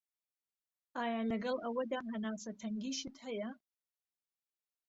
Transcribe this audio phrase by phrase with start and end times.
[0.97, 3.49] ئایا لەگەڵ ئەوەدا هەناسه تەنگیشت هەیە؟